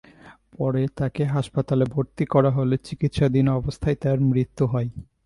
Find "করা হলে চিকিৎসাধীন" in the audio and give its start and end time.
2.25-3.45